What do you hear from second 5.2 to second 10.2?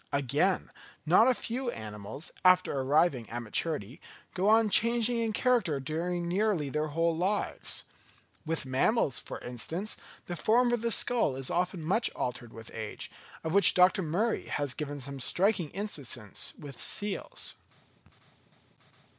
character during nearly their whole lives. With mammals, for instance,